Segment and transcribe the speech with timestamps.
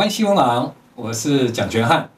[0.00, 2.08] 湾新闻网，我是蒋全汉。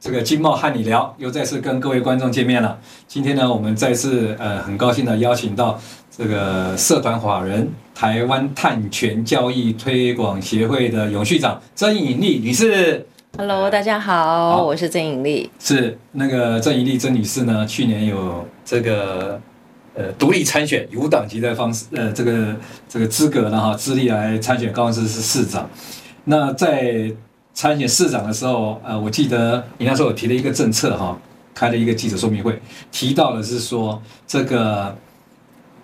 [0.00, 2.76] 这个经贸瀚你聊，又再次跟各位观众见面了。
[3.06, 5.78] 今天呢，我们再次呃很高兴的邀请到
[6.10, 13.06] 这个社团法人台湾碳权交易推广协会的永续长曾颖丽女士。
[13.38, 15.48] Hello，大家好，好我是曾颖丽。
[15.60, 19.40] 是那个曾颖丽曾女士呢，去年有这个
[19.94, 22.56] 呃独立参选无党籍的方式呃这个
[22.88, 25.70] 这个资格呢哈，资历来参选高雄市是市长。
[26.24, 27.12] 那在
[27.52, 31.18] 参选市长的时候，呃，我记得你那时候有提了一个政策哈，
[31.54, 32.60] 开了一个记者说明会，
[32.92, 34.96] 提到的是说，这个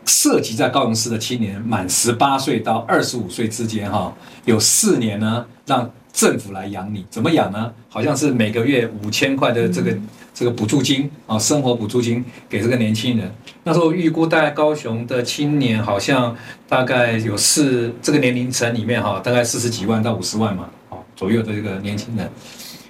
[0.05, 7.71] 涉及在高雄市的青年满十八岁到二十五岁之间哈，有四年呢，让政府来养你，怎么养呢？
[7.91, 9.95] 好像是每个月五千块的这个
[10.33, 13.31] 这个补助金啊，生活补助金给这个年轻人。
[13.65, 16.35] 那时候预估大概高雄的青年好像
[16.67, 20.71] 大概有四这个年龄层里面哈，大概四十几万到五十万嘛。
[21.15, 22.31] 左右的这个年轻人，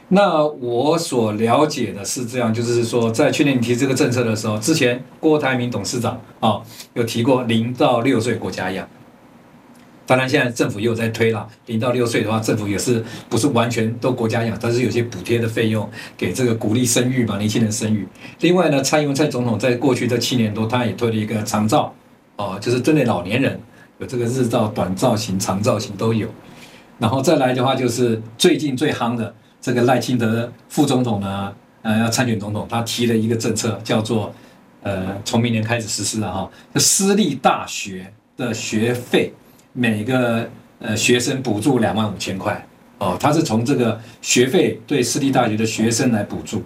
[0.09, 6.61] 那我所了解的是这样，就是说，在去年你提这个政策的时候，之前郭台铭董事长啊
[6.95, 8.89] 有提过零到六岁国家养，
[10.07, 18.07] 当然现在政府又在推了，零到六岁的话，政府也是不是完全都国家养，但是有些补贴的费用给这个鼓励生育嘛，年轻人生育。
[18.41, 21.93] 另外呢，蔡英文蔡总统在过去这七年多，他也推了一个长照，
[22.37, 23.61] 哦，就是针对老年人
[23.99, 26.29] 有这个日照、短照型、长照型都有。
[26.99, 34.33] 然后再来的话，就是最近最夯的这个赖清德副总统呢，呃，要参选总统，他提了一个政策，叫做
[34.83, 39.33] 呃，从明年开始实施了哈，私立大学的学费
[39.77, 40.49] 每个
[40.81, 42.67] 呃学生补助两万五千块
[42.99, 46.63] 哦，他是从这个学费对私立大学的学生来补助。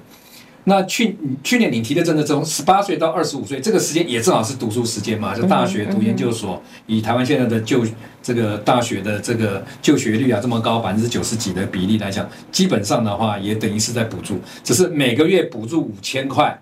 [0.64, 6.62] 那去去年你提的政策中，十八岁到二十五岁这个时间也正好是读书时间嘛，就大学读研究所。
[6.86, 7.84] 以台湾现在的就
[8.22, 16.56] 这个大学的这个就学率啊这么高，百分之九十几的比例来讲，基本上的话也等于是在补助，只是每个月补助五千块，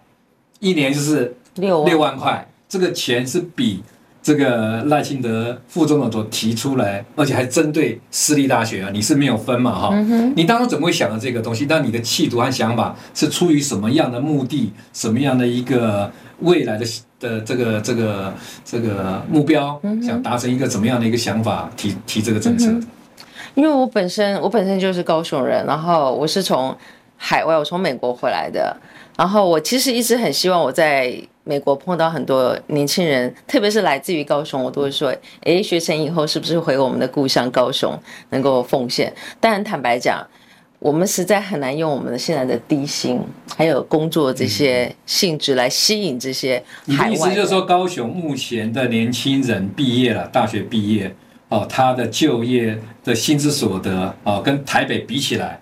[0.60, 3.82] 一年就是六六万块，这个钱是比。
[4.28, 9.88] 这个赖清德副总统所提出来，而且还针对私立大学啊，你是没有分嘛哈？
[9.94, 11.64] 嗯、你当初怎么会想到这个东西？
[11.66, 14.70] 那你的企图和想法是出于什么样的目的？
[14.92, 16.84] 什么样的一个未来的
[17.18, 18.34] 的这个这个
[18.66, 19.80] 这个目标？
[20.06, 21.70] 想达成一个怎么样的一个想法？
[21.74, 22.70] 提提这个政策？
[23.54, 26.76] 因为我本身我本身就是高雄人，然后我是从
[27.16, 28.76] 海外，我从美国回来的，
[29.16, 31.18] 然后我其实一直很希望我在。
[31.48, 35.10] 美国碰到很多年轻人，特别是来自于高雄，我都会说：
[35.44, 37.98] 诶，学成以后是不是回我们的故乡高雄
[38.28, 39.10] 能够奉献？
[39.40, 40.22] 但坦白讲，
[40.78, 43.18] 我们实在很难用我们的现在的低薪，
[43.56, 47.08] 还有工作这些性质来吸引这些海外。
[47.08, 51.14] 你意思就是说，高雄目前的年轻人毕业了，大学毕业
[51.48, 55.58] 哦，他的就业的薪资所得哦，跟台北比起来。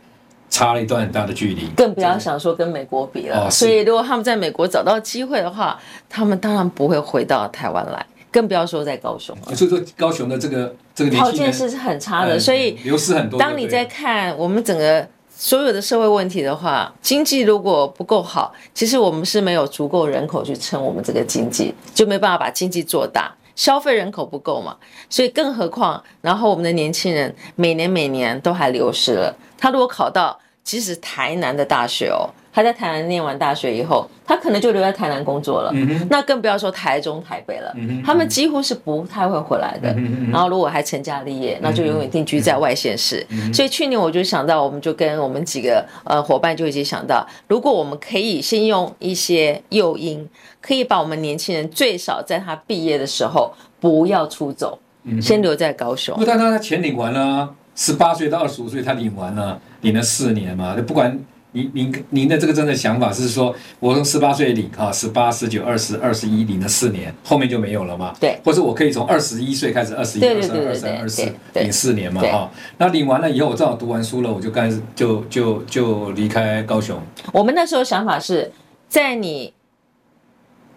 [0.49, 3.47] 差了一段很大的距离，更不要想说跟美国比了。
[3.47, 9.55] 哦、所以，如果他们在美国找到机会的话，他们当然不会回到台湾来，更不要说在高雄了。
[9.55, 13.39] 所以说，高雄的这个这个条件是很差的，所以流失很多。
[13.39, 15.07] 当你在看我们整个
[15.39, 23.31] 所有的社会问题的话，经济如果不够好，其实我们是没有足够人口去撑我们这个经济，就没办法把经济做大。
[23.56, 24.77] 消费人口不够嘛，
[25.11, 29.34] 所以更何况，然后我们的年轻人每年每年都还流失了。
[29.59, 35.71] 他如果考到即使台南的大学哦，他在台南念完大学以后，他可能就留在台南工作了。
[35.75, 37.71] 嗯、那更不要说台中、台北了。
[37.77, 39.93] 嗯、他们几乎是不太会回来的。
[39.99, 43.22] 嗯、然后如果还成家立业，那就永远定居在外县市。
[43.28, 50.27] 嗯、所以去年我就想到，我们就跟我们几个呃伙伴就一起想到，如果我们可以先用一些诱因，
[50.62, 56.16] 可以把我们年轻人最少在他毕业的时候不要出走，嗯、先留在高雄。
[56.16, 59.61] 不，但他钱领完了，十八岁到二十五岁他领完了。
[59.83, 61.16] 领了四年嘛，就不管
[61.56, 68.15] 您您您的这个真的想法是说，我从十八岁领啊，十八、十九、二十、二十一领了四年，后面就没有了吗？
[68.21, 72.21] 对，或者我可以从二十一岁开始，二十一、二十二、二三、二四领四年嘛？
[72.21, 77.01] 哈，那领完了以后，我正好读完书了，我就开始就就就离开高雄。
[77.33, 78.53] 我们那时候想法是
[78.86, 79.54] 在你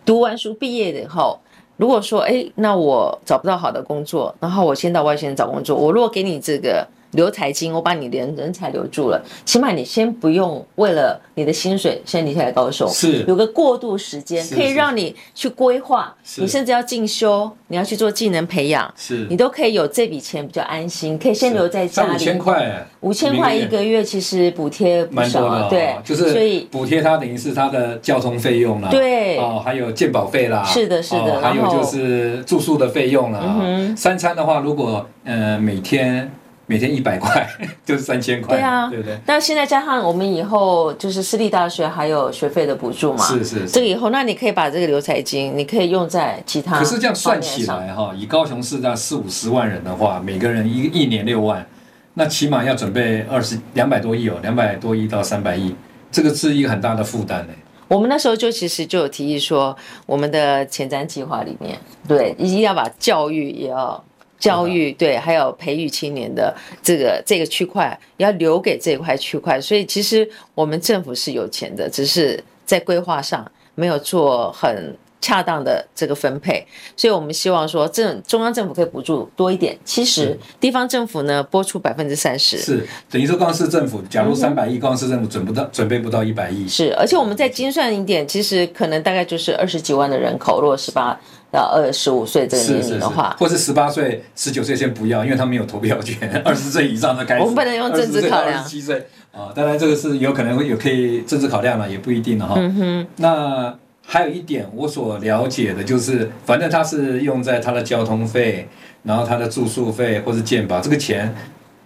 [0.06, 1.42] 读完书毕业以后，
[1.75, 6.88] 如果说哎，那我找不到好的工作，然后我先到外县找工作，我如果给你这个。
[7.11, 13.23] 留财经，我把你连人才留住了，起码你先不用为了你的薪水先离开来高雄，是。
[13.27, 19.25] 有个过渡时间，可以让你去规划，你甚至要进修，你要去做技能培养，是。
[19.29, 22.13] 你都可以有这笔钱比较安心，可以先留在家里。
[22.13, 33.57] 五千块，五千块一个月，其实补贴不少啊，对，就是所以补贴它等于是他的交通费用啦，对，哦，还有健保费啦，是的，是的，还有就是住宿的费用啦，
[33.95, 36.31] 三餐的话，如果呃每天。
[36.69, 37.50] 每天一百块
[37.83, 39.18] 就是三千块，对啊，对不对？
[39.25, 46.77] 那现在加上我们以后就是私立大学还有学费的补助嘛，是是，是，这个以后那你可以把这个留财金，你可以用在其他。
[46.77, 51.66] 可是这样算起来哈，以高雄市大四五十万人的话，每个人一一年六万，
[52.13, 55.75] 那起码要准备二十两百多亿哦，两百多亿到三百亿，
[56.12, 57.54] 这个是一个很大的负担呢。
[57.88, 59.75] 我们那时候就其实就有提议说，
[60.06, 61.75] 我们的前瞻计划里面，
[62.07, 64.04] 对，一定要把教育也要。
[64.39, 69.59] 教育对，还有培育青年的这个这个区块，要留给这块区块。
[69.59, 73.45] 所以其实我们政府是有钱的，只是在规划上
[73.75, 76.66] 没有做很恰当的这个分配。
[76.95, 82.57] 所以我们希望说，政中央政府可以补助多一点七十，地方政府呢拨出百分之三十。
[82.57, 86.68] 是等于说，高雄市政府假如三百亿，高雄市政府准不到准备不到一百亿。
[86.68, 91.19] 是，而且我们再精算一点，其实可能大概就是二十几万的人口，如果十八。
[91.51, 96.30] 到二十五岁这个年龄的话，是是是或是十八岁、十九岁先不要，因为他没有投票权。
[96.45, 98.63] 二十岁以上的开始，我们不能用政治考量。
[98.63, 102.54] 七岁啊，当然这个是有可能会有可以政治考量了，也不一定了哈。
[102.56, 103.07] 嗯哼。
[103.16, 103.75] 那
[104.11, 108.67] 还有一点，我所了解的就是，反正他是用在他的交通费，
[109.03, 111.31] 然后他的住宿费或者健保，这个钱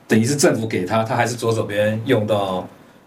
[0.07, 2.65] 等于是政府给他，他还是左手边用到。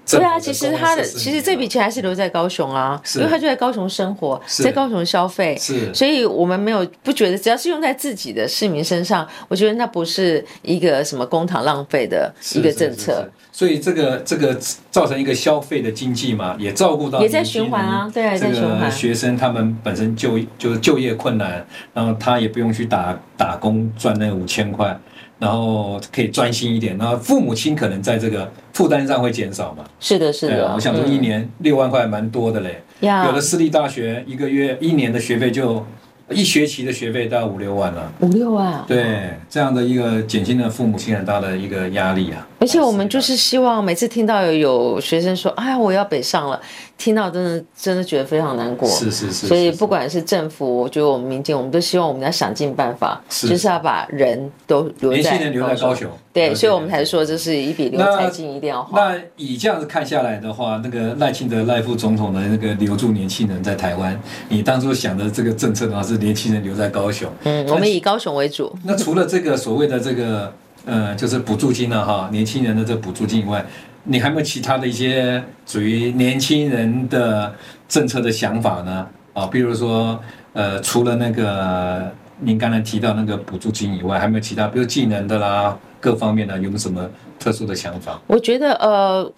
[0.08, 12.97] 对啊，其实他的其实这笔钱还是留在高雄啊，因为他就在高雄生活，在高雄消费，是，所以我们没有不觉得，只要是用在自己的市民身上，我觉得那不是一个什么公帑浪费的一个政策。
[12.97, 14.56] 是是是是，所以这个这个
[14.91, 18.91] 造成一个消费的经济嘛，也照顾到也在循环啊，对啊，在循环。
[18.93, 24.97] 学生他们本身就就是就业困难，然后他也不用去打打工赚那五千块。
[25.38, 29.82] 然后可以专心一点，然后父母亲可能在这个负担上会减少嘛？
[29.99, 30.75] 是的，是的。
[30.75, 35.84] 我想说一年六万块蛮多的嘞，有的私立大学一个月一年的学费就。
[36.28, 42.44] 一学期的学费大概五六万了，五六万，对，这样的一个减轻了父母亲很大的一个压力啊。
[42.58, 46.61] 而且我们就是希望每次听到有有学生说，哎呀，我要北上了，
[46.97, 48.88] 听到真的真的觉得非常难过。
[48.88, 49.47] 是是是。
[49.47, 56.11] 所以不管是政府，我觉得我们民间，我们都希望我们要想尽办法，就是要把人都留在年轻人留在高雄。
[56.32, 59.00] 对，所以我们才说这是一笔留才金一定要花。
[59.00, 64.19] 那以这样子看下来的话，那个赖清德赖副总统的那个留住年轻人在台湾，
[64.49, 67.31] 你当初想的这个政策的话是年轻人留在高雄。
[67.44, 68.75] 嗯，我们以高雄为主。
[68.85, 70.52] 那除了这个所谓的这个
[70.87, 73.62] 呃，就是补助金了，哈，年轻人的这补助金以外，
[74.05, 77.55] 你还有没有其他的一些属于年轻人的
[77.87, 79.06] 政策的想法呢？
[79.35, 80.19] 啊，比如说
[80.55, 82.11] 呃，除了那个
[82.41, 85.77] 您刚才提到那个补助金以外，还有没有其他，比如技能的啦？
[85.99, 87.05] 各方面的，有没有什么
[87.37, 88.21] 特殊的想法？
[88.29, 89.33] 我觉得，呃，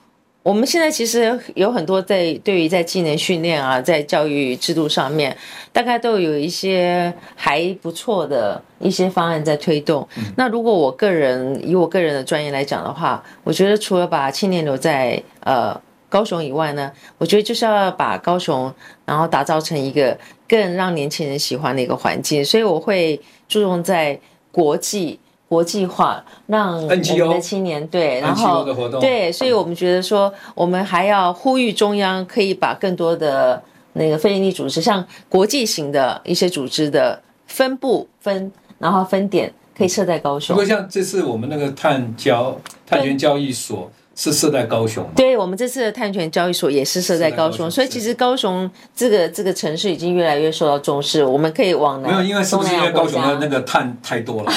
[0.49, 5.37] 我们现在其实有很多在对于在技能训练啊，在教育制度上面，
[5.75, 10.09] 大概都有一些还不错的一些方案在推动。
[10.17, 15.79] 嗯、那如果我个人以我个人的专业来讲的话，我觉得除了把青年留在呃
[16.09, 18.73] 高雄以外呢，我觉得就是要把高雄
[19.05, 20.17] 然后打造成一个
[20.49, 24.19] 更让年轻人喜欢的一个环境，所以我会注重在
[24.50, 25.21] 国际。
[25.49, 28.65] 国际化，让我们的青年对，然后
[29.00, 33.62] 对，所以我们觉得说，我们还要呼吁中央可以把更多的
[33.95, 40.55] 那个非营利组织，像国际型的一些组织的分部分，然后分点可以设在高雄。
[40.55, 42.55] 不过像这次我们那个碳交
[42.87, 43.90] 碳权交易所。
[44.20, 51.25] 是设在高雄，对，我们这次的碳权交易所也是设在高雄，所以其实高雄这个这个城市已经越来越受到重视。
[51.25, 54.52] 我们可以往南，没有，因为是不是因为高雄的那个碳太多了？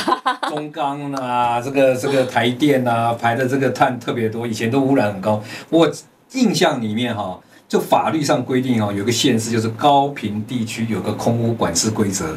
[0.50, 5.40] 中钢啊，这个这个台电啊，排的这个碳特别多，以前都污染很高。
[5.70, 5.88] 我
[6.32, 12.36] 印象里面哈，就法律上规定哦，有个限制就是高屏地区有个空污管制规则，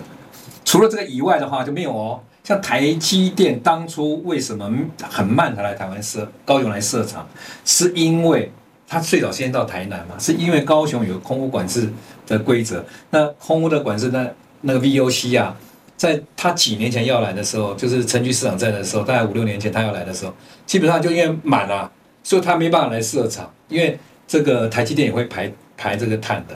[0.62, 2.20] 除了这个以外的话就没有哦。
[2.44, 4.70] 像台积电当初为什么
[5.02, 7.26] 很慢才来台湾设高雄来设厂，
[7.64, 8.52] 是因为
[8.86, 11.90] 他最早先到台南嘛，是因为高雄有空污管制
[12.26, 12.84] 的规则。
[13.10, 15.56] 那空污的管制，那那个 VOC 啊，
[15.96, 20.34] 在他几年前要来的时候，就是陈菊市长在的时候，大概五六年前他要来的时候，
[20.66, 21.90] 基本上就因为满了，
[22.22, 23.98] 所以他没办法来设厂，因为
[24.28, 26.54] 这个台积电也会排排这个碳的。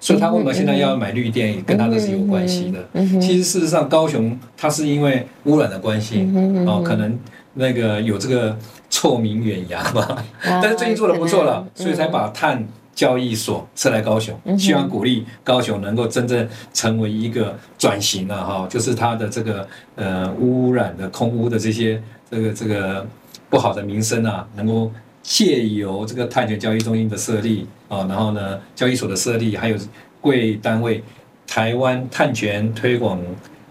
[0.00, 3.04] 所以他为什么现在要买绿电，也跟他这是有关系的。
[3.20, 6.26] 其实事实上，高雄它是因为污染的关系，
[6.66, 7.18] 哦，可能
[7.54, 8.56] 那个有这个
[8.88, 10.24] 臭名远扬吧。
[10.42, 23.06] 但是最近做的不错了，所以才把碳交易所设在高雄，希望鼓励高雄能够真正成为一个转型了哈，就是它的这个呃污染的空污的这些这个这个
[23.50, 24.90] 不好的名声啊，能够。
[25.22, 29.76] 借由这个碳权交易中心的设立啊，然后呢，交易所的设立，还有
[30.20, 31.02] 贵单位
[31.44, 33.20] 台湾碳权推广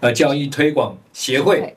[0.00, 1.74] 呃交易推广协会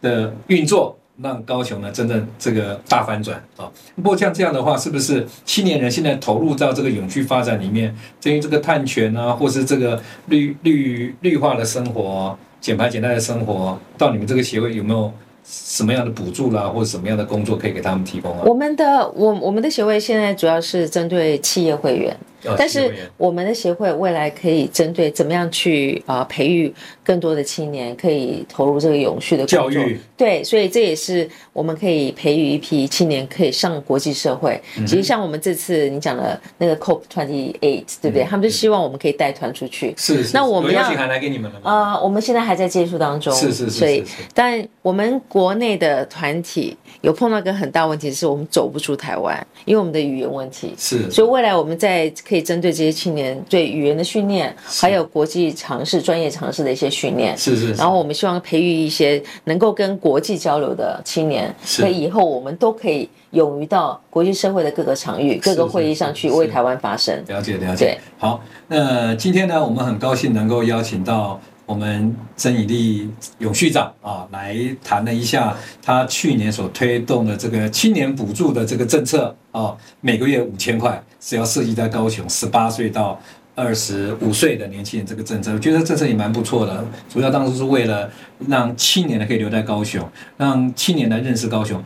[0.00, 3.70] 的运作让高雄呢真正这个大反转啊！
[3.94, 15.12] 不过像这样的话，是不是青年人现在投入到这个永续发展里面，对于这个碳权啊，或是这个绿绿绿化的生活、减排减碳的生活，到你们这个协会有没有？
[15.44, 18.42] 什么样的补助啦，或者什么样的工作可以给他们提供啊？
[18.44, 22.16] 我们的我我们的协会现在主要是针对企业会员。
[22.56, 26.72] 但是我们的协会未来可以针对怎么样去啊、呃、培育
[27.02, 29.44] 更多的青年，可以投入这个永续的。
[29.44, 29.98] 教育。
[30.16, 34.60] 对，所以这也是我们可以培育一批青年，可以上国际社会。
[34.78, 38.24] 嗯、其实像我们这次你讲的那个 COP twenty eight，对不对？
[38.24, 39.94] 嗯、他们就希望我们可以带团出去。
[39.96, 40.30] 是，是。
[40.32, 41.70] 那我们要邀请函来给你们了吗？
[41.70, 43.32] 啊、呃，我们现在还在接触当中。
[43.34, 43.78] 是是是，是。
[43.78, 50.74] 所以，但我们国内的团体有碰到一个很大问题，是我们走不出台湾，因为我们的语言问题。
[50.78, 51.10] 是。
[51.10, 57.72] 所以未来我们在可以针对这些青年对语言的训练，还有国际尝试、专业尝试的一些训练，是是。
[57.74, 67.22] 然后我们希望培育一些能够跟国际交流的青年，所以以后我们都可以勇于到国际社会的各个场域、各个会议上去为台湾发声。
[67.26, 67.98] 了解了解。
[68.18, 81.02] 好，那今天呢，我们很高兴能够邀请到我们曾以利永续长啊，来谈了一下他去年所推动的这个青年补助的这个政策啊，每个月五千块。
[81.20, 83.18] 只要设计在高雄，十八岁到
[83.54, 86.84] 二十五岁的年轻人这个政策，我觉得政策也蛮不错的。
[87.08, 88.10] 主要当初是为了
[88.46, 90.06] 让青年呢可以留在高雄，
[90.36, 91.82] 让青年来认识高雄。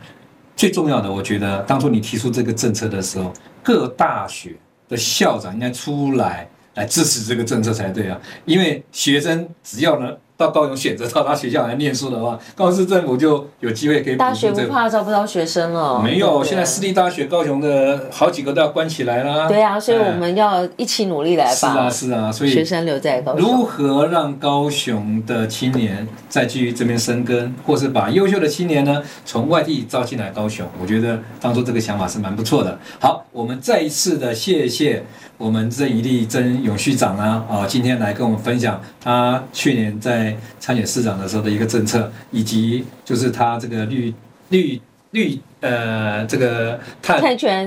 [0.57, 3.31] 最重要的，我觉得当初你提出这个政策的时候，
[3.63, 4.57] 各大学
[4.89, 6.45] 的校长应该出来
[6.79, 10.17] 来支持这个政策才对啊，因为学生只要呢。
[10.39, 14.17] 到高雄选择到他学校来念书的话，高雄市政府就有机会可以、这个。
[14.19, 16.01] 大学不怕招不到学生了。
[16.01, 19.49] 没有，现在私立大学高雄的好几个都要关起来了。
[19.49, 21.51] 对啊，所以我们要一起努力来吧。
[21.51, 23.41] 是啊，是啊，所以学生留在高雄。
[23.41, 30.65] 如何让高雄的青年再继续这边生根，或是把优秀的青年呢从外地招进来高雄？
[30.81, 32.79] 我觉得当初这个想法是蛮不错的。
[33.01, 35.03] 好，我们再一次的谢谢
[35.37, 40.28] 我们郑一立曾永续长啊啊，今天来跟我们分享他去年在。
[40.59, 44.13] 参选市长的时候的一个政策，以及就是他这个绿
[44.49, 44.79] 绿
[45.11, 47.65] 绿呃这个碳碳权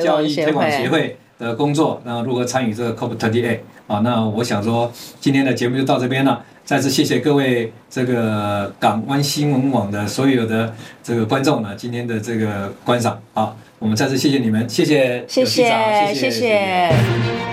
[0.00, 4.00] 交易推广协会的工作，然后如何参与这个 COP28 啊？
[4.00, 15.24] 那我想说今天的节目就到这边了，再次谢谢各位这个港湾新闻网的所有的这个观众呢，今天的这个观赏，好，我们再次谢谢你们，谢谢。
[15.28, 15.70] 谢谢
[16.14, 17.45] 谢谢